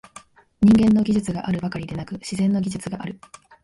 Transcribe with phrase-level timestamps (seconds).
[0.63, 3.19] 人間の技術があるばかりでなく、「自然の技術」がある。